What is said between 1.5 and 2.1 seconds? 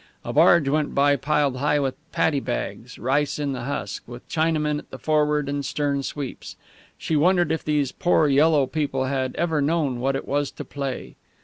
high with